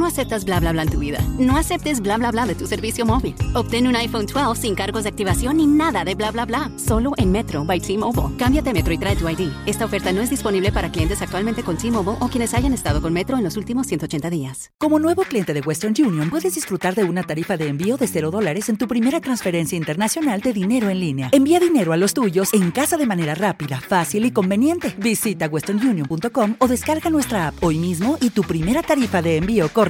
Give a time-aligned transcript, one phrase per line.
[0.00, 1.18] No aceptas bla bla bla en tu vida.
[1.38, 3.34] No aceptes bla bla bla de tu servicio móvil.
[3.52, 6.72] Obtén un iPhone 12 sin cargos de activación ni nada de bla bla bla.
[6.76, 8.34] Solo en Metro by T-Mobile.
[8.38, 9.50] Cámbiate Metro y trae tu ID.
[9.66, 13.12] Esta oferta no es disponible para clientes actualmente con T-Mobile o quienes hayan estado con
[13.12, 14.70] Metro en los últimos 180 días.
[14.78, 18.30] Como nuevo cliente de Western Union, puedes disfrutar de una tarifa de envío de 0
[18.30, 21.28] dólares en tu primera transferencia internacional de dinero en línea.
[21.30, 24.94] Envía dinero a los tuyos en casa de manera rápida, fácil y conveniente.
[24.96, 29.89] Visita westernunion.com o descarga nuestra app hoy mismo y tu primera tarifa de envío corre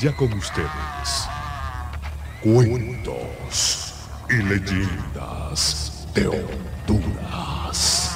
[0.00, 1.28] Ya con ustedes,
[2.40, 3.94] cuentos
[4.30, 8.14] y leyendas de Honduras.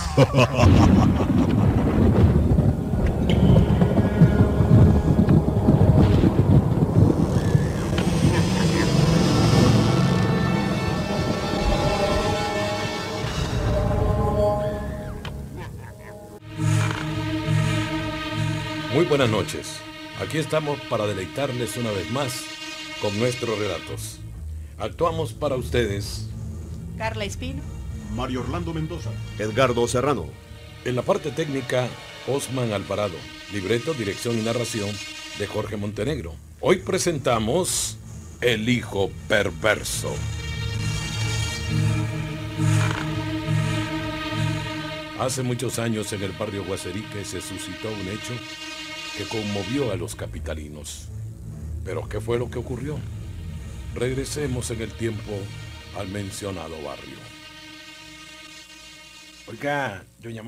[18.95, 19.81] Muy buenas noches.
[20.23, 22.45] Aquí estamos para deleitarles una vez más
[23.01, 24.21] con nuestros relatos.
[24.79, 26.29] Actuamos para ustedes
[26.97, 27.61] Carla Espino.
[28.15, 29.11] Mario Orlando Mendoza.
[29.41, 30.27] Edgardo Serrano.
[30.85, 31.89] en la parte técnica
[32.29, 33.17] Osman Alvarado,
[33.53, 34.91] libreto, dirección y narración
[35.41, 36.35] de Jorge Montenegro.
[36.61, 37.99] Hoy presentamos
[38.41, 40.15] El Hijo Perverso.
[45.19, 48.35] Hace muchos años en el barrio Guaserique se suscitó un hecho
[49.17, 51.09] que conmovió a los capitalinos.
[51.85, 52.99] Pero ¿qué fue lo que ocurrió?
[53.95, 55.33] Regresemos en el tiempo
[55.97, 57.17] al mencionado barrio.
[59.49, 60.43] Oiga, doña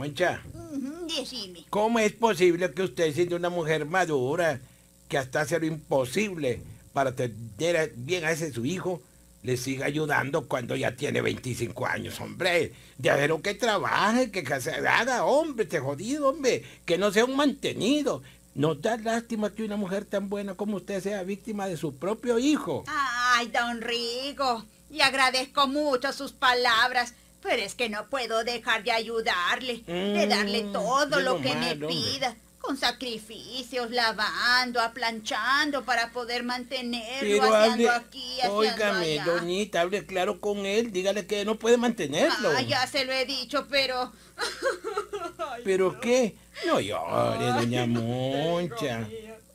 [1.09, 1.65] Decime.
[1.69, 4.61] ¿cómo es posible que usted, siendo una mujer madura,
[5.09, 6.61] que hasta hace lo imposible
[6.93, 9.03] para tener a- bien a ese su hijo,
[9.43, 12.73] le siga ayudando cuando ya tiene 25 años, hombre?
[12.97, 17.37] De hacer que trabaje, que se haga, hombre, te jodido, hombre, que no sea un
[17.37, 18.23] mantenido.
[18.54, 22.38] ¿No da lástima que una mujer tan buena como usted sea víctima de su propio
[22.38, 22.84] hijo?
[22.87, 28.92] Ay, don Rigo, le agradezco mucho sus palabras, pero es que no puedo dejar de
[28.92, 31.88] ayudarle, de darle Mm, todo es lo lo que me hombre.
[31.88, 39.25] pida, con sacrificios, lavando, aplanchando para poder mantenerlo, Pero hable, aquí, óigame, allá.
[39.25, 42.50] doñita, hable claro con él, dígale que no puede mantenerlo.
[42.56, 44.12] Ah, ya se lo he dicho, pero...
[45.65, 46.36] ¿Pero qué?
[46.66, 49.06] No llore, doña Moncha.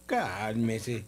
[0.05, 1.05] Cálmese.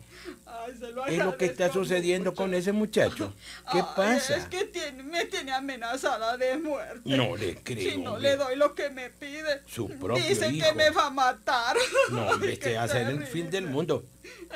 [1.08, 3.34] ¿Es lo que está sucediendo con ese muchacho?
[3.72, 4.38] ¿Qué pasa?
[4.38, 7.02] Es que tiene- me tiene amenazada de muerte.
[7.06, 8.30] No le creo, Si no hombre.
[8.32, 10.68] le doy lo que me pide, Su propio dicen hijo.
[10.70, 11.76] que me va a matar.
[12.12, 14.04] No, hombre, Ay, este va a ser el fin del mundo.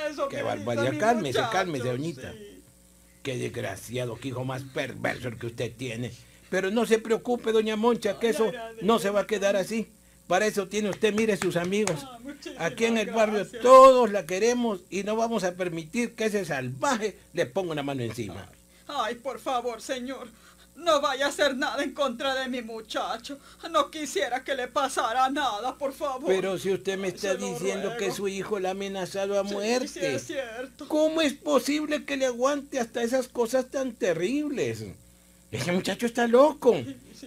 [0.10, 0.94] Eso Qué barbaridad.
[1.00, 2.32] Cálmese, muchacho, cálmese, doñita.
[2.34, 2.62] sí.
[3.24, 6.12] Qué desgraciado, qué hijo más perverso el que usted tiene.
[6.52, 9.90] Pero no se preocupe, doña Moncha, que eso no se va a quedar así.
[10.28, 12.00] Para eso tiene usted, mire sus amigos.
[12.58, 16.46] Ah, Aquí en el barrio todos la queremos y no vamos a permitir que ese
[16.46, 18.48] salvaje le ponga una mano encima.
[18.88, 20.28] Ay, por favor, señor.
[20.76, 23.40] No vaya a hacer nada en contra de mi muchacho.
[23.72, 26.26] No quisiera que le pasara nada, por favor.
[26.28, 29.88] Pero si usted me está diciendo que su hijo la ha amenazado a Sí, muerte.
[29.88, 30.88] sí, es cierto.
[30.90, 34.84] ¿Cómo es posible que le aguante hasta esas cosas tan terribles?
[35.56, 36.76] Ese muchacho está loco.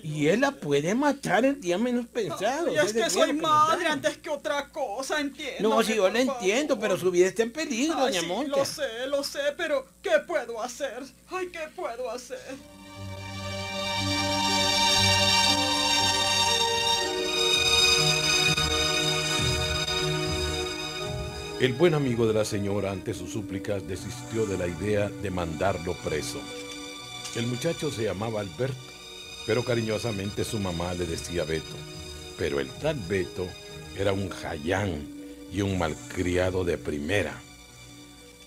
[0.03, 2.73] Y él la puede matar el día menos pensado.
[2.73, 5.69] Y es que soy madre antes que otra cosa, entiendo.
[5.69, 8.57] No, sí, yo la entiendo, pero su vida está en peligro, Ay, doña sí, Moncha.
[8.57, 11.03] lo sé, lo sé, pero ¿qué puedo hacer?
[11.31, 12.39] Ay, ¿qué puedo hacer?
[21.61, 25.95] El buen amigo de la señora, ante sus súplicas, desistió de la idea de mandarlo
[26.05, 26.41] preso.
[27.39, 28.77] El muchacho se llamaba Alberto,
[29.47, 31.77] pero cariñosamente su mamá le decía Beto.
[32.37, 33.47] Pero el tal Beto
[33.97, 35.07] era un jayán
[35.53, 37.35] y un malcriado de primera.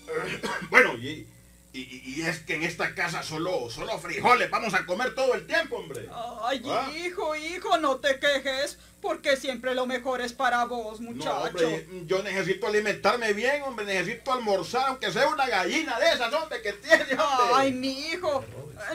[0.70, 1.26] Bueno, y,
[1.74, 5.32] Y, y- y es que en esta casa solo, solo frijoles vamos a comer todo
[5.32, 6.06] el tiempo, hombre.
[6.42, 6.92] Ay, ¿Ah?
[6.94, 11.34] hijo, hijo, no te quejes, porque siempre lo mejor es para vos, No, muchacho.
[11.46, 13.86] hombre, yo necesito alimentarme bien, hombre.
[13.86, 17.54] Necesito almorzar, aunque sea una gallina de esas, hombre, que tiene, hombre.
[17.54, 18.44] Ay, mi hijo,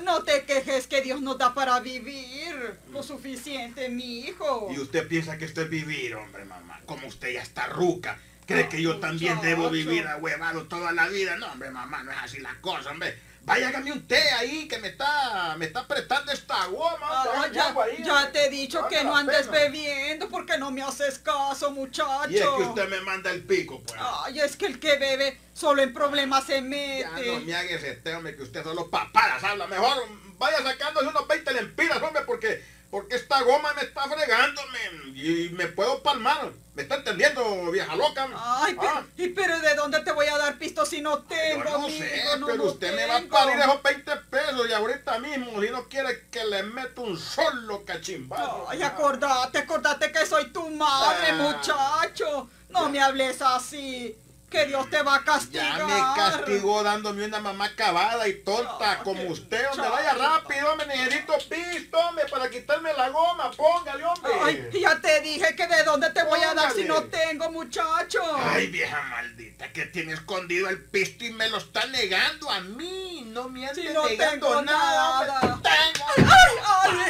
[0.04, 2.78] no te quejes que Dios nos da para vivir.
[2.92, 4.70] Lo suficiente, mi hijo.
[4.74, 6.80] Y usted piensa que esto es vivir, hombre, mamá.
[6.86, 8.20] Como usted ya está ruca.
[8.46, 9.50] ¿Cree que yo también muchacho.
[9.50, 11.36] debo vivir ahuevado toda la vida?
[11.36, 13.18] No, hombre, mamá, no es así la cosa, hombre.
[13.48, 16.98] Vaya, hágame un té ahí que me está, me está apretando esta goma.
[17.02, 19.60] Ah, ya, ahí, ya te he dicho que no andes pena.
[19.64, 22.30] bebiendo porque no me haces caso, muchacho.
[22.30, 23.98] Y es que usted me manda el pico, pues.
[24.04, 27.26] Ay, es que el que bebe solo en problemas se Ya mete.
[27.26, 29.66] no me haga ese té, hombre, que usted solo papadas habla.
[29.66, 29.96] Mejor
[30.38, 32.62] vaya sacándose unos 20 lempiras, hombre, porque,
[32.92, 36.52] porque esta goma me está fregando, men, y me puedo palmar.
[36.74, 38.28] ¿Me está entendiendo, vieja loca?
[38.36, 41.24] Ay, pero, Ah, ¿y pero de dónde te voy a dar pisto si no yo
[41.24, 41.90] tengo, no amigo?
[42.06, 45.60] sé, No, pero no usted me va a parir esos 20 pesos y ahorita mismo,
[45.60, 48.68] si no quiere que le meto un solo cachimbazo.
[48.70, 51.34] Ay, acordate, acordate que soy tu madre, Ah.
[51.34, 52.48] muchacho.
[52.70, 54.16] No me hables así,
[54.50, 55.78] que Dios te va a castigar.
[55.78, 59.90] Ya me castigó dándome una mamá acabada y tonta como usted, hombre.
[59.90, 60.88] Vaya rápido, hombre.
[60.88, 63.52] Necesito pisto, hombre, para quitarme la goma.
[63.52, 64.32] Póngale, hombre.
[64.44, 68.22] Ay, ya te dije que de dónde te voy a dar si no tengo, muchacho.
[68.38, 73.24] Ay, vieja maldita, que tiene escondido el pisto y me lo está negando a mí.
[73.28, 75.60] No me Si no negando tengo nada.
[75.64, 77.08] Ay, ay, ay,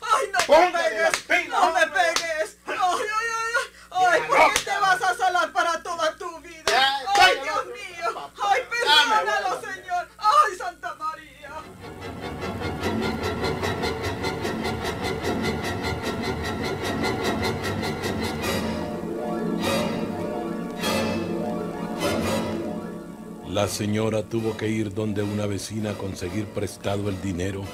[0.00, 2.43] ay, no me Póngale la pegues, no me pegues.
[23.64, 27.64] La señora tuvo que ir donde una vecina a conseguir prestado el dinero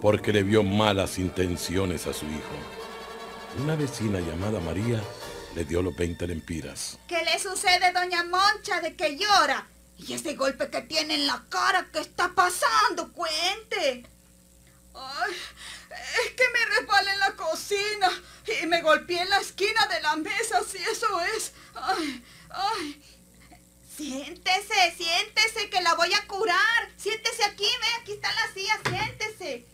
[0.00, 2.54] porque le vio malas intenciones a su hijo.
[3.60, 5.02] Una vecina llamada María
[5.56, 7.00] le dio los 20 lempiras.
[7.08, 9.66] ¿Qué le sucede, doña Moncha, de que llora?
[9.96, 13.12] Y ese golpe que tiene en la cara, ¿qué está pasando?
[13.12, 14.06] Cuente.
[14.94, 15.32] Ay,
[16.26, 18.08] es que me resbalé en la cocina
[18.62, 21.54] y me golpeé en la esquina de la mesa, si eso es.
[21.74, 23.07] Ay, ay.
[23.98, 26.88] Siéntese, siéntese, que la voy a curar.
[26.96, 29.66] Siéntese aquí, ve, aquí está la silla, siéntese.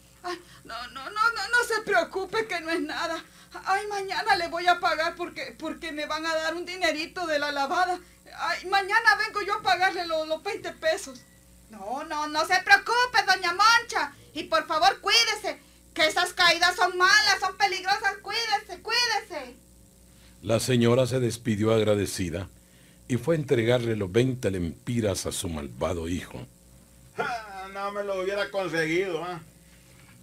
[0.64, 3.22] No, no, no, no, no se preocupe que no es nada.
[3.66, 7.38] Ay, mañana le voy a pagar porque, porque me van a dar un dinerito de
[7.38, 8.00] la lavada.
[8.38, 11.20] Ay, mañana vengo yo a pagarle los, los 20 pesos.
[11.68, 14.14] No, no, no se preocupe, doña Moncha.
[14.32, 15.60] Y por favor, cuídese,
[15.92, 18.16] que esas caídas son malas, son peligrosas.
[18.22, 19.56] Cuídese, cuídese.
[20.40, 22.48] La señora se despidió agradecida
[23.08, 26.46] y fue a entregarle los 20 lempiras a su malvado hijo.
[27.18, 29.40] Ah, no me lo hubiera conseguido, ¿ah?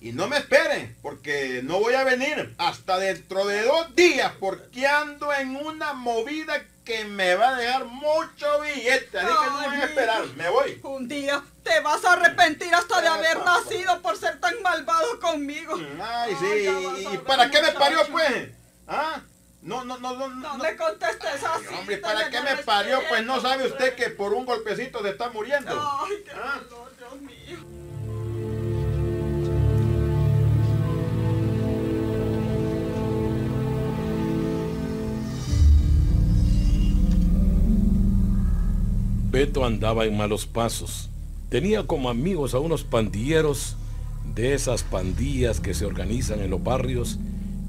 [0.02, 4.88] Y no me esperen, porque no voy a venir hasta dentro de dos días, porque
[4.88, 9.20] ando en una movida que me va a dejar mucho billete.
[9.20, 10.80] Así que no Ay, voy a esperar, me voy.
[10.82, 15.20] Un día te vas a arrepentir hasta de Eh, haber nacido por ser tan malvado
[15.20, 15.80] conmigo.
[16.02, 17.08] Ay, sí.
[17.14, 18.50] ¿Y para qué me parió, pues?
[20.02, 20.64] No, no, no, no.
[20.64, 21.66] Me contestes así.
[21.80, 23.00] Hombre, ¿para qué me parió?
[23.08, 25.72] Pues no sabe usted que por un golpecito se está muriendo.
[25.72, 26.60] Ay, qué Ah.
[26.70, 27.58] dolor, Dios mío.
[39.32, 41.10] Beto andaba en malos pasos.
[41.50, 43.76] Tenía como amigos a unos pandilleros
[44.36, 47.18] de esas pandillas que se organizan en los barrios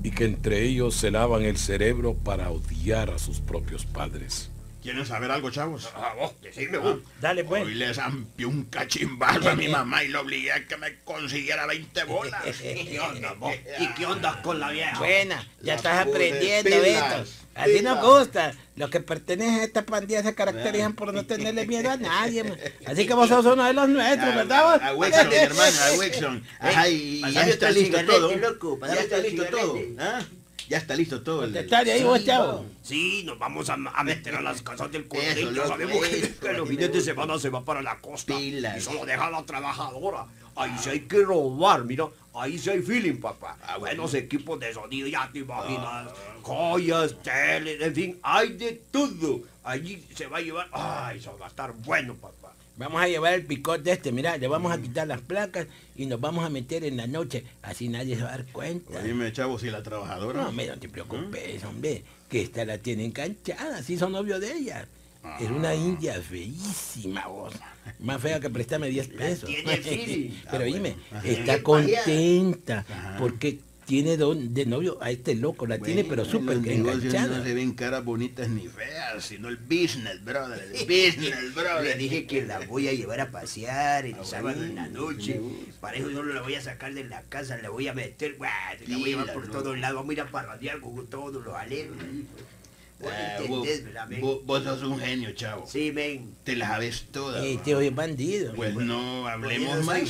[0.03, 4.52] y que entre ellos se lavan el cerebro para odiar a sus propios padres.
[4.83, 5.89] ¿Quieren saber algo, chavos?
[5.95, 6.99] Ah, vos, decime vos.
[7.21, 7.63] Dale pues.
[7.65, 11.67] Hoy le zampió un cachimbazo a mi mamá y lo obligué a que me consiguiera
[11.67, 12.43] 20 bolas.
[12.61, 13.55] ¿Qué onda, vos?
[13.79, 14.99] ¿Y qué onda con la vieja?
[14.99, 17.25] Buena, ya Las estás aprendiendo, Beto.
[17.55, 18.55] Así nos gusta.
[18.75, 22.43] Los que pertenecen a esta pandilla se caracterizan por no tenerle miedo a nadie.
[22.43, 22.59] man.
[22.87, 24.65] Así que vos sos uno de los nuestros, ¿verdad?
[24.73, 24.83] vos?
[24.83, 26.45] A Wilson, mi hermano, a Wilson.
[26.59, 28.35] Ay, ya está listo todo.
[28.37, 29.79] loco, Ya está listo todo.
[30.01, 30.23] ¿ah?
[30.69, 31.45] Ya está listo todo.
[31.45, 32.65] el- Contestale ahí vos, chavo.
[32.83, 35.67] Sí, nos vamos a, a meter a las casas del cuadrito.
[35.67, 38.79] Sabemos que, los fines de semana se va para la costa Pilas.
[38.79, 40.27] y solo deja a la trabajadora.
[40.55, 42.07] Ahí sí hay que robar, mira.
[42.35, 43.57] Ahí sí hay feeling, papá.
[43.63, 44.03] Ah, bueno.
[44.03, 46.09] Buenos equipos de sonido, ya te imaginas.
[46.43, 49.41] Joyas, tele, en fin, hay de todo.
[49.65, 50.69] Allí se va a llevar.
[50.73, 52.42] Ay, eso va a estar bueno, papá.
[52.83, 56.21] Vamos a llevar el picote este, mira, le vamos a quitar las placas y nos
[56.21, 57.45] vamos a meter en la noche.
[57.63, 59.01] Así nadie se va a dar cuenta.
[59.03, 60.43] Dime, chavo, si la trabajadora.
[60.43, 64.53] No, hombre, no te preocupes, hombre, que esta la tiene enganchada, así son novios de
[64.53, 64.87] ella.
[65.41, 67.55] Era una india feísima, vos.
[68.01, 69.49] Más fea que prestarme 10 pesos.
[69.65, 71.25] Pero Ah, dime, bueno.
[71.29, 72.85] está contenta
[73.19, 75.67] porque tiene don- de novio a este loco.
[75.67, 77.39] La tiene pero súper enganchada.
[77.39, 80.63] No se ven caras bonitas ni feas, sino el business, brother.
[80.75, 81.99] El business, Le brother.
[81.99, 85.41] dije que la voy a llevar a pasear el sábado en la noche.
[85.81, 88.51] Para eso no la voy a sacar de la casa, la voy a meter, guau,
[88.87, 91.55] la voy a llevar por todos lados, vamos a ir a parrandear con todos los
[91.55, 91.91] alegres.
[93.01, 93.39] Vos Ah,
[94.45, 95.67] vos, sos un genio, chavo.
[95.67, 96.35] Sí, men.
[96.45, 97.45] Te las sabes todas.
[97.45, 98.55] Eh, tío, es bandido.
[98.55, 100.03] Pues no hablemos soy más.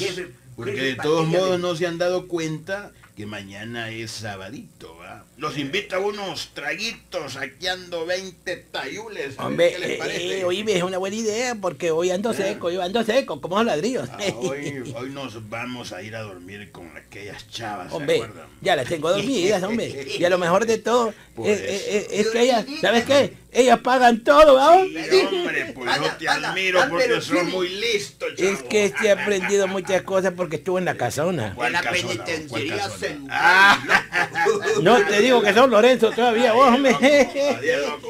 [0.55, 5.25] Porque de todos modos no se han dado cuenta que mañana es sabadito, ¿va?
[5.43, 9.37] Los invito a unos traguitos, aquí ando 20 tayules.
[9.37, 10.39] a ver Hombre, ¿Qué les eh, parece?
[10.39, 13.67] eh, oíme, es una buena idea porque hoy ando seco, yo ando seco, como los
[13.67, 14.09] ladrillos.
[14.13, 18.47] Ah, hoy, hoy nos vamos a ir a dormir con aquellas chavas, ¿se Hombre, acuerdan?
[18.61, 20.07] ya las tengo dormidas, hombre.
[20.17, 21.61] Y a lo mejor de todo Pues.
[21.61, 23.43] es, es- que ellas, ¿sabes qué?
[23.55, 24.87] Ellas pagan todo, ¿vamos?
[25.11, 28.49] Sí, hombre, pues yo te admiro porque sos muy listo, chavo.
[28.51, 31.55] Es que he aprendido muchas cosas porque estuve en la casona.
[31.63, 33.29] En la penitenciaría central.
[33.31, 34.05] Ah.
[34.81, 36.91] No te digo que son Lorenzo todavía, vos, hombre.
[36.93, 38.09] Adiós, loco.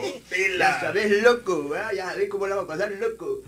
[0.59, 1.93] Ya sabes, loco, ¿verdad?
[1.95, 3.43] ya sabes cómo la va a pasar, loco.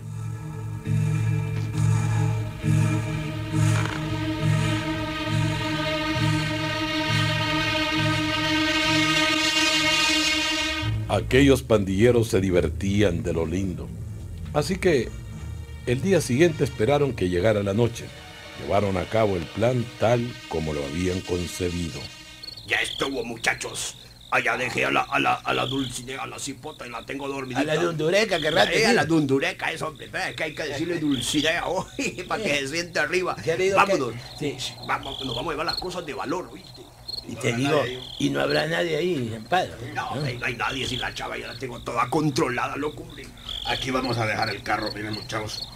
[11.07, 13.87] Aquellos pandilleros se divertían de lo lindo.
[14.53, 15.09] Así que
[15.85, 18.05] el día siguiente esperaron que llegara la noche.
[18.61, 21.99] Llevaron a cabo el plan tal como lo habían concebido.
[22.97, 23.95] Ya estuvo, muchachos.
[24.31, 27.27] Allá dejé a la, a la, a la Dulcinea, a la cipota y la tengo
[27.27, 27.61] dormidita.
[27.61, 28.71] A la dundureca, que rato.
[28.71, 28.95] Eh, a sí.
[28.95, 30.07] la dundureca, eso, hombre.
[30.07, 31.85] Vea que hay que decirle Dulcinea hoy,
[32.27, 33.35] para que se siente arriba.
[33.45, 34.13] ¿Ya le digo Vámonos.
[34.39, 36.81] que- Vamos, nos vamos a llevar las cosas de valor, ¿oíste?
[37.27, 37.81] Y te digo,
[38.19, 39.67] y no habrá nadie ahí, en paz.
[39.93, 43.25] No, no hay nadie sin la chava, ya la tengo toda controlada, loco, hombre.
[43.67, 45.67] Aquí vamos a dejar el carro, miren muchachos.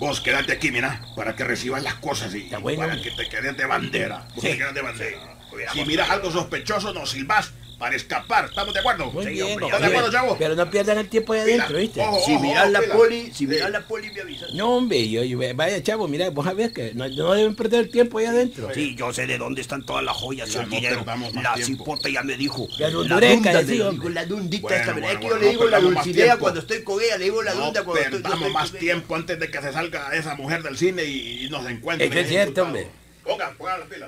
[0.00, 2.80] Vos quédate aquí, mira, para que recibas las cosas y bueno.
[2.80, 4.26] para que te quedes de bandera.
[4.34, 4.50] Vos Sí.
[4.50, 5.35] te quedas de bandera.
[5.72, 8.46] Si miras algo sospechoso, nos silbas para escapar.
[8.46, 9.12] ¿Estamos de acuerdo?
[9.12, 10.36] Muy Sí, bien, hombre, ¿Estás de acuerdo, chavo?
[10.38, 12.00] Pero no pierdan el tiempo ahí adentro, ¿viste?
[12.00, 13.46] ojo, Si miras la poli, si Sí.
[13.46, 14.54] miras la poli, me avisas.
[14.54, 17.90] No, hombre, yo, yo- vaya chavo, mira, vos sabés que no, no deben perder el
[17.90, 18.70] tiempo ahí adentro.
[18.72, 21.04] Sí, yo sé de dónde están todas las joyas y Ya el no dinero.
[21.42, 22.66] La cipota ya me dijo.
[22.78, 25.80] La dundureca, dunda la dundita Bueno, esta, bueno, es que yo le digo no la
[25.80, 28.70] dulcinea cuando estoy con ella, le digo la No dunda cuando estoy, yo perdamos más
[28.70, 28.80] con ella.
[28.80, 32.06] tiempo antes de que se salga esa mujer del cine y, nos encuentre.
[32.08, 32.88] Eso es cierto, hombre.
[33.22, 34.06] Pongan, pongan la pila.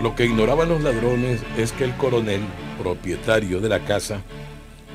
[0.00, 2.40] Lo que ignoraban los ladrones es que el coronel,
[2.78, 4.22] propietario de la casa,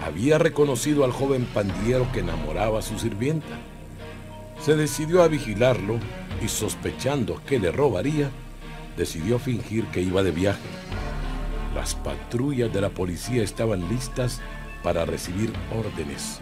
[0.04, 3.56] había reconocido al joven pandillero que enamoraba a su sirvienta.
[4.64, 6.00] Se decidió a vigilarlo
[6.44, 8.32] y sospechando que le robaría,
[8.98, 10.68] decidió fingir que iba de viaje.
[11.76, 14.42] Las patrullas de la policía estaban listas
[14.82, 16.40] para recibir órdenes.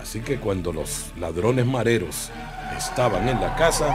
[0.00, 2.30] Así que cuando los ladrones mareros
[2.78, 3.94] estaban en la casa,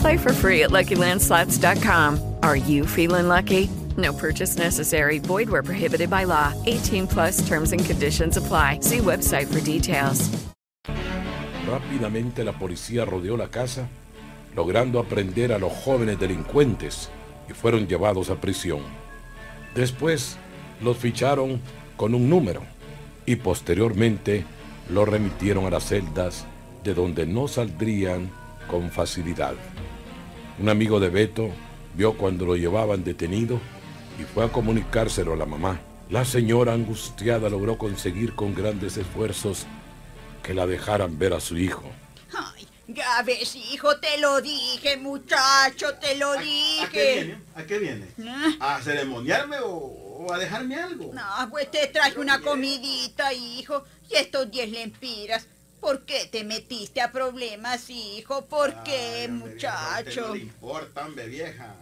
[0.00, 2.36] Play for free at LuckyLandSlots.com.
[2.42, 3.68] Are you feeling lucky?
[3.98, 5.18] No purchase necessary.
[5.18, 6.54] Void where prohibited by law.
[6.66, 8.80] 18 plus terms and conditions apply.
[8.80, 10.30] See website for details.
[11.68, 13.88] Rápidamente la policía rodeó la casa,
[14.56, 17.10] logrando aprender a los jóvenes delincuentes
[17.48, 18.80] y fueron llevados a prisión.
[19.74, 20.36] Después
[20.80, 21.60] los ficharon
[21.96, 22.62] con un número
[23.26, 24.44] y posteriormente
[24.88, 26.46] los remitieron a las celdas
[26.82, 28.30] de donde no saldrían
[28.66, 29.54] con facilidad.
[30.60, 31.50] Un amigo de Beto
[31.94, 33.58] vio cuando lo llevaban detenido
[34.20, 35.80] y fue a comunicárselo a la mamá.
[36.10, 39.66] La señora angustiada logró conseguir con grandes esfuerzos
[40.42, 41.84] que la dejaran ver a su hijo.
[42.36, 47.14] Ay, ya ves, hijo, te lo dije, muchacho, te lo ¿A qué dije.
[47.14, 47.38] viene?
[47.54, 48.06] ¿A qué viene?
[48.60, 48.76] ¿Ah?
[48.76, 51.12] ¿A ceremoniarme o, o a dejarme algo?
[51.14, 55.46] No, pues te traje una comidita, hijo, y estos diez lempiras.
[55.80, 58.44] ¿Por qué te metiste a problemas, hijo?
[58.46, 60.28] ¿Por qué, Ay, hombre, a muchacho?
[60.28, 61.74] No le importa, hombre, vieja.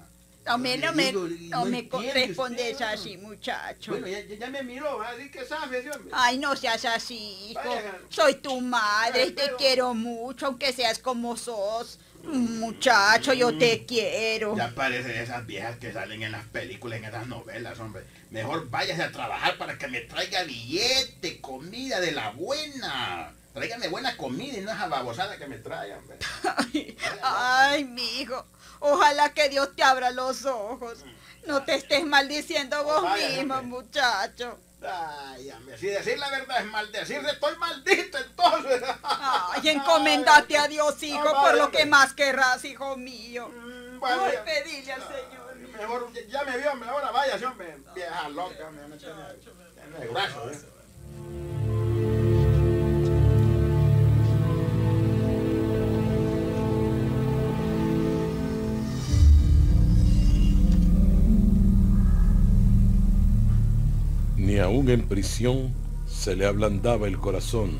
[0.46, 3.92] No me, no me, digo, no me entiende respondes usted, así, muchacho.
[3.92, 6.10] Bueno, ya, me miró, así que sabe, ese hombre.
[6.12, 7.60] Ay, no seas así, hijo.
[7.62, 7.98] Vaya.
[8.08, 11.98] Soy tu madre y te quiero mucho, aunque seas como sos.
[12.24, 14.56] Muchacho, yo te quiero.
[14.56, 18.04] Ya parecen esas viejas que salen en las películas, en esas novelas, hombre.
[18.30, 23.34] Mejor váyase a trabajar para que me traiga billete, comida de la buena.
[23.58, 26.18] Tráigame buena comida y no esa babosada que me trae, hombre.
[27.22, 28.46] Ay, mijo.
[28.80, 31.04] Ojalá que Dios te abra los ojos.
[31.46, 33.68] No te estés maldiciendo vos Vaya, mismo, hombre.
[33.68, 34.58] muchacho.
[34.80, 38.80] Ay, hombre, si decir la verdad es maldecirse, estoy maldito entonces.
[39.02, 43.50] Ay, encomendate a Dios, hijo, por vaya, lo que más querrás, hijo mío.
[43.98, 44.24] vaya.
[44.24, 45.56] Ay, pedile al Señor.
[45.78, 47.76] Mejor, ya- me vio, hombre, ahora váyase, hombre.
[47.94, 50.06] Vieja loca, hombre, me tiene- tiene
[64.88, 65.74] aún en prisión
[66.06, 67.78] se le ablandaba el corazón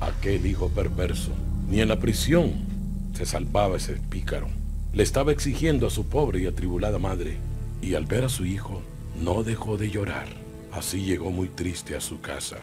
[0.00, 1.32] a aquel hijo perverso.
[1.68, 2.52] Ni en la prisión
[3.12, 4.48] se salvaba ese pícaro.
[4.92, 7.38] Le estaba exigiendo a su pobre y atribulada madre,
[7.82, 8.82] y al ver a su hijo,
[9.20, 10.28] no dejó de llorar.
[10.70, 12.58] Así llegó muy triste a su casa.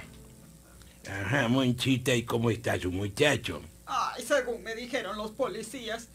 [1.10, 3.62] Ajá, Monchita, ¿y cómo está su muchacho?
[3.86, 6.08] Ay, según me dijeron los policías,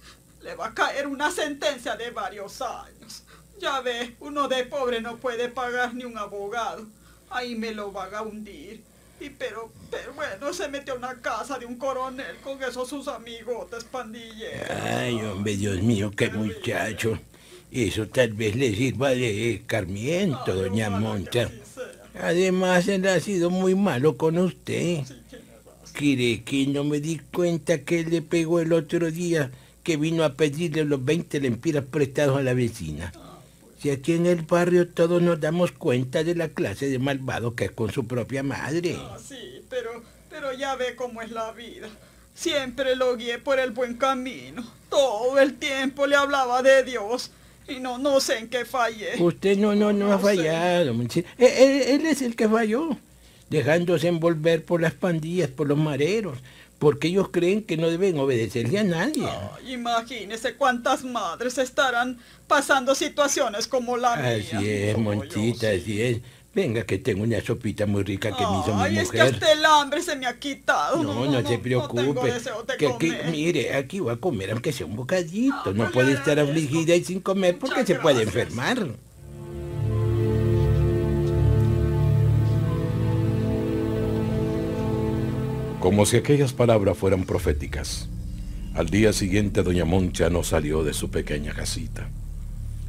[0.43, 3.25] le va a caer una sentencia de varios años.
[3.61, 6.87] Ya ve, uno de pobre no puede pagar ni un abogado.
[7.31, 8.83] Ahí me lo van a hundir.
[9.19, 13.09] Y pero, pero bueno, se metió a una casa de un coronel con esos sus
[13.09, 14.71] amigotes pandilleros.
[14.71, 17.19] Ay, hombre, Dios mío, qué muchacho.
[17.73, 21.51] Eso tal vez le sirva de escarmiento, doña Moncha.
[22.21, 25.01] Además, él ha sido muy malo con usted.
[25.93, 29.51] ¿Quiere que no me di cuenta que él le pegó el otro día
[29.83, 33.13] que vino a pedirle los 20 lempiras prestados a la vecina?
[33.87, 37.67] Si aquí en el barrio todos nos damos cuenta de la clase de malvado que
[37.67, 38.97] es con su propia madre.
[38.99, 41.87] Ah, sí, pero, pero ya ve cómo es la vida.
[42.35, 44.65] Siempre lo guié por el buen camino.
[44.91, 47.31] Todo el tiempo le hablaba de Dios.
[47.69, 49.23] Y no, no sé en qué fallé.
[49.23, 50.91] Usted no, no, no ha fallado.
[50.91, 52.97] Él, él- él es el que falló,
[53.51, 56.39] dejándose envolver por las pandillas, por los mareros,
[56.79, 59.27] porque ellos creen que no deben obedecerle a nadie.
[59.27, 64.37] Ay, Imagínese cuántas madres estarán pasando situaciones como la mía.
[64.37, 66.21] Así es, Monchita, así es.
[66.55, 69.35] Venga, que tengo una sopita muy rica que me hizo mi Ay, es que mujer.
[69.35, 71.03] hasta el hambre se me ha quitado.
[71.03, 72.33] No, no, se tengo preocupe.
[72.33, 75.75] deseo de que aquí, mire, aquí voy a comer aunque sea un bocadito.
[75.75, 78.87] No puede estar afligida y sin comer porque se puede enfermar.
[85.87, 88.09] Como si aquellas palabras fueran proféticas.
[88.75, 92.09] Al día siguiente doña Moncha no salió de su pequeña casita.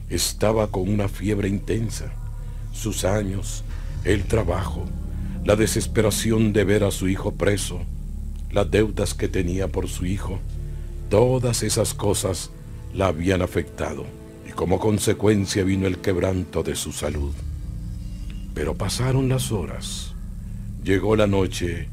[0.10, 2.12] Estaba con una fiebre intensa.
[2.74, 3.64] Sus años,
[4.04, 4.88] el trabajo,
[5.46, 7.82] la desesperación de ver a su hijo preso,
[8.50, 10.40] las deudas que tenía por su hijo,
[11.12, 12.50] todas esas cosas
[12.96, 14.08] la habían afectado
[14.50, 17.36] y como consecuencia vino el quebranto de su salud.
[18.56, 20.16] Pero pasaron las horas,
[20.84, 21.90] llegó la noche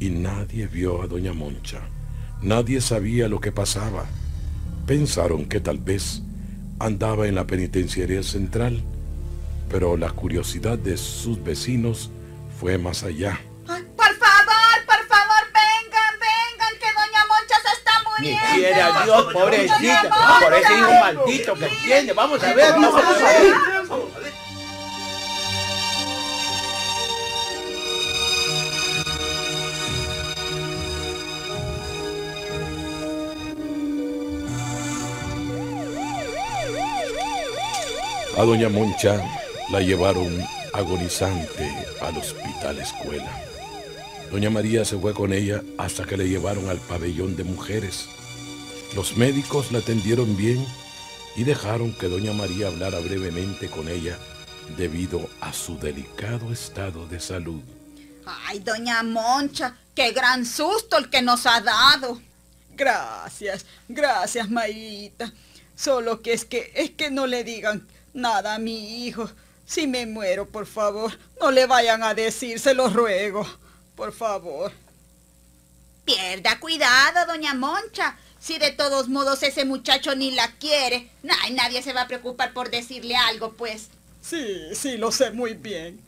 [0.00, 1.80] y nadie vio a doña Moncha.
[2.42, 4.06] Nadie sabía lo que pasaba.
[4.86, 6.22] Pensaron que tal vez
[6.78, 8.82] andaba en la penitenciaría central,
[9.70, 12.10] pero la curiosidad de sus vecinos
[12.58, 13.38] fue más allá.
[13.68, 18.54] Ay, por favor, por favor, vengan, vengan, que doña Moncha se está Ni muriendo.
[18.54, 22.12] quiera Dios, pobrecita, Doña por ese hijo maldito que tiene.
[22.14, 23.52] Vamos a ver, vamos a ver.
[38.40, 39.22] A doña Moncha
[39.70, 43.30] la llevaron agonizante al hospital escuela.
[44.30, 48.06] Doña María se fue con ella hasta que le llevaron al pabellón de mujeres.
[48.96, 50.66] Los médicos la atendieron bien
[51.36, 54.16] y dejaron que doña María hablara brevemente con ella
[54.78, 57.60] debido a su delicado estado de salud.
[58.24, 62.18] Ay, doña Moncha, qué gran susto el que nos ha dado.
[62.74, 65.30] Gracias, gracias, Mayrita.
[65.76, 69.30] Solo que es que es que no le digan nada mi hijo.
[69.66, 73.46] Si me muero, por favor, no le vayan a decir, se lo ruego.
[73.94, 74.72] Por favor.
[76.04, 78.16] Pierda cuidado, doña Moncha.
[78.40, 81.10] Si de todos modos ese muchacho ni la quiere,
[81.42, 83.90] ay, nadie se va a preocupar por decirle algo, pues.
[84.22, 86.00] Sí, sí, lo sé muy bien.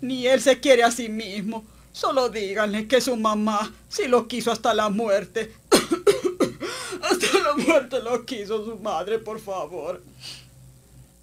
[0.00, 1.64] Ni él se quiere a sí mismo.
[1.92, 5.52] Solo díganle que su mamá sí lo quiso hasta la muerte.
[7.02, 10.00] hasta la muerte lo quiso su madre, por favor.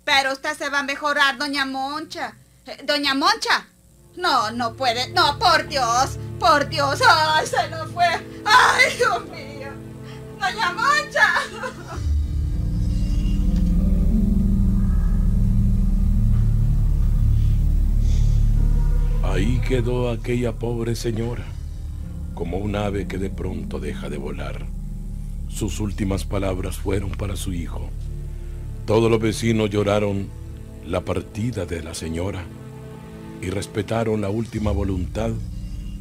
[0.03, 2.33] Pero usted se va a mejorar, doña Moncha.
[2.65, 3.67] Eh, doña Moncha.
[4.15, 5.09] No, no puede.
[5.09, 6.17] No, por Dios.
[6.39, 6.99] Por Dios.
[7.07, 8.07] Ay, se nos fue.
[8.45, 9.71] Ay, Dios mío.
[10.39, 11.27] Doña Moncha.
[19.23, 21.45] Ahí quedó aquella pobre señora,
[22.33, 24.65] como un ave que de pronto deja de volar.
[25.47, 27.89] Sus últimas palabras fueron para su hijo.
[28.91, 30.27] Todos los vecinos lloraron
[30.86, 32.43] la partida de la señora
[33.41, 35.30] y respetaron la última voluntad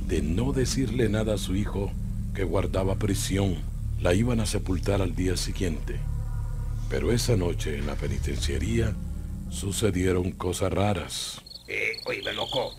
[0.08, 1.92] de no decirle nada a su hijo
[2.34, 3.58] que guardaba prisión.
[4.00, 6.00] La iban a sepultar al día siguiente.
[6.88, 8.92] Pero esa noche en la penitenciaría
[9.50, 11.40] sucedieron cosas raras.
[11.68, 12.74] Eh, oíme, loco.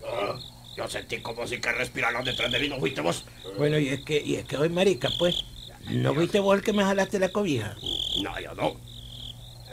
[0.76, 3.24] Yo sentí como si que respiraron detrás de mí, ¿no fuiste vos?
[3.56, 5.42] Bueno, y es que, y es que hoy, marica, pues,
[5.88, 7.76] ¿no fuiste vos el que me jalaste la cobija?
[8.22, 8.91] No, yo no.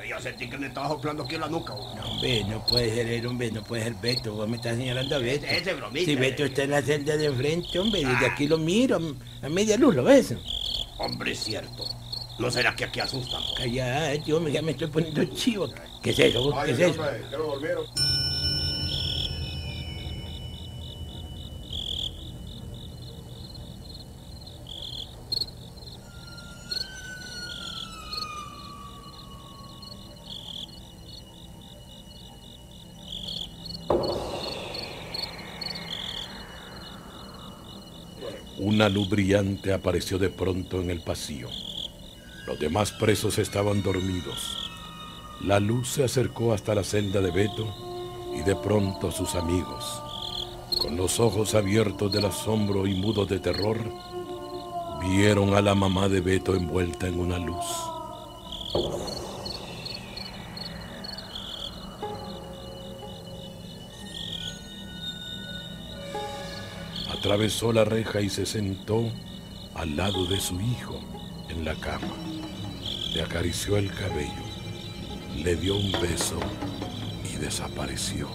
[0.09, 1.75] Yo sentí que me estaba soplando aquí en la nuca.
[1.75, 4.33] No, hombre, no puede ser él, hombre, no puede ser Beto.
[4.33, 5.45] Vos me estás señalando a Beto.
[5.45, 6.47] Ese bromita, Si Beto eh.
[6.47, 8.99] está en la celda de enfrente, hombre, desde aquí lo miro,
[9.43, 10.33] a media luz, ¿lo ves?
[10.97, 11.85] Hombre, es cierto.
[12.39, 13.41] ¿No será que aquí asustan?
[13.55, 15.69] Callate, yo me, ya me estoy poniendo chivo.
[16.01, 16.41] ¿Qué es eso?
[16.41, 16.65] vos?
[16.65, 17.03] ¿Qué es eso?
[38.61, 41.47] Una luz brillante apareció de pronto en el pasillo.
[42.45, 44.69] Los demás presos estaban dormidos.
[45.41, 47.73] La luz se acercó hasta la celda de Beto
[48.35, 50.01] y de pronto sus amigos,
[50.81, 53.77] con los ojos abiertos del asombro y mudos de terror,
[54.99, 57.65] vieron a la mamá de Beto envuelta en una luz.
[67.19, 69.11] Atravesó la reja y se sentó
[69.75, 71.01] al lado de su hijo
[71.49, 72.15] en la cama.
[73.13, 74.45] Le acarició el cabello,
[75.35, 76.39] le dio un beso
[77.29, 78.29] y desapareció.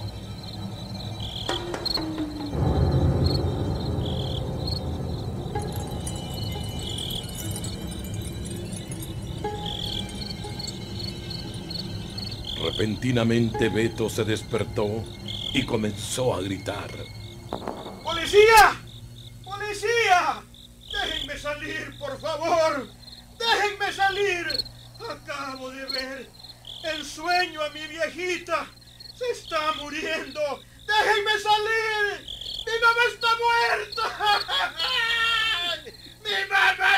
[12.63, 15.03] Repentinamente Beto se despertó
[15.55, 16.91] y comenzó a gritar.
[18.35, 18.83] ¡Policía!
[19.45, 20.43] ¡Policía!
[20.91, 22.89] ¡Déjenme salir, por favor!
[23.39, 24.65] ¡Déjenme salir!
[25.09, 26.31] Acabo de ver
[26.83, 28.67] el sueño a mi viejita.
[29.15, 30.41] Se está muriendo.
[30.85, 32.27] ¡Déjenme salir!
[32.67, 34.05] ¡Mi mamá está muerta!
[36.25, 36.94] ¡Mi mamá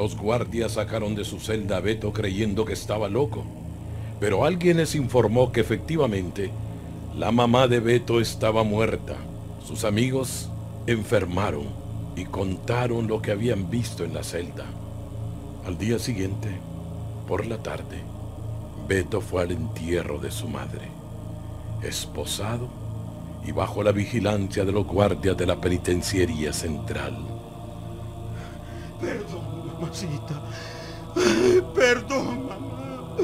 [0.00, 3.44] Los guardias sacaron de su celda a Beto creyendo que estaba loco.
[4.18, 6.50] Pero alguien les informó que efectivamente
[7.18, 9.16] la mamá de Beto estaba muerta.
[9.62, 10.48] Sus amigos
[10.86, 11.66] enfermaron
[12.16, 14.64] y contaron lo que habían visto en la celda.
[15.66, 16.48] Al día siguiente,
[17.28, 18.00] por la tarde,
[18.88, 20.88] Beto fue al entierro de su madre,
[21.82, 22.70] esposado
[23.46, 27.18] y bajo la vigilancia de los guardias de la penitenciaría central.
[29.80, 30.34] Mamacita.
[31.74, 33.16] Perdón, mamá.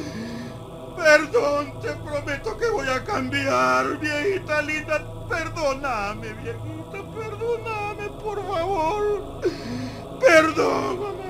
[0.97, 5.05] Perdón, te prometo que voy a cambiar, viejita linda.
[5.29, 9.41] Perdóname, viejita, perdóname, por favor.
[10.21, 11.27] Perdón, mamacita.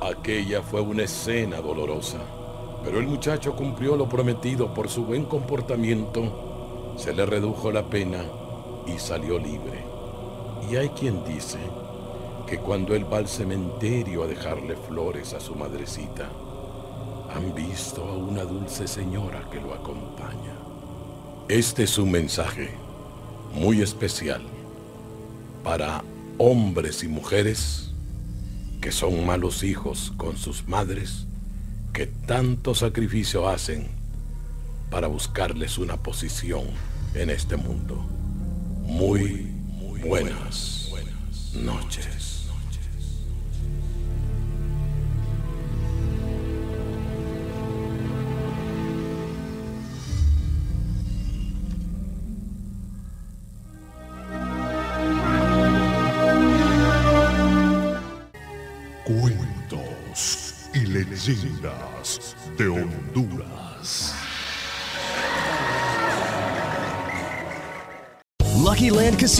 [0.00, 2.18] Aquella fue una escena dolorosa,
[2.86, 8.24] pero el muchacho cumplió lo prometido por su buen comportamiento, se le redujo la pena
[8.86, 9.84] y salió libre.
[10.70, 11.58] Y hay quien dice
[12.46, 16.30] que cuando él va al cementerio a dejarle flores a su madrecita,
[17.34, 20.54] han visto a una dulce señora que lo acompaña.
[21.48, 22.70] Este es un mensaje
[23.52, 24.42] muy especial
[25.64, 26.04] para
[26.38, 27.90] hombres y mujeres
[28.80, 31.26] que son malos hijos con sus madres,
[31.96, 33.88] que tanto sacrificio hacen
[34.90, 36.64] para buscarles una posición
[37.14, 37.96] en este mundo.
[38.84, 39.50] Muy,
[40.04, 40.90] buenas,
[41.54, 42.15] noches.